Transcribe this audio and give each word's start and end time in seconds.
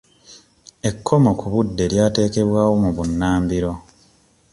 Ekkomo 0.89 1.31
ku 1.39 1.45
budde 1.53 1.83
lyateekebwawo 1.91 2.73
mu 2.83 2.89
bunnambiro. 2.97 3.71